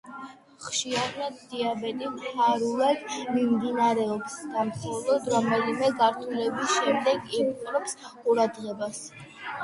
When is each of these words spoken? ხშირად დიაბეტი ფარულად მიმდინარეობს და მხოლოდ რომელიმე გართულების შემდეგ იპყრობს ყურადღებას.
ხშირად 0.67 1.41
დიაბეტი 1.49 2.07
ფარულად 2.37 3.03
მიმდინარეობს 3.33 4.37
და 4.53 4.63
მხოლოდ 4.69 5.27
რომელიმე 5.33 5.91
გართულების 5.99 6.73
შემდეგ 6.79 7.29
იპყრობს 7.41 7.95
ყურადღებას. 8.07 9.03